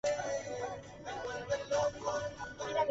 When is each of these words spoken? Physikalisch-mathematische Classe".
Physikalisch-mathematische 0.03 1.99
Classe". 2.01 2.79